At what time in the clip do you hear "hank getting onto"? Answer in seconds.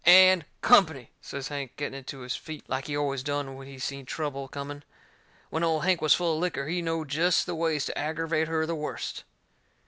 1.49-2.21